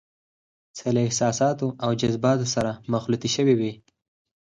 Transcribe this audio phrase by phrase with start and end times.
[0.77, 3.73] چې له احساساتو او جذباتو سره مخلوطې شوې وي.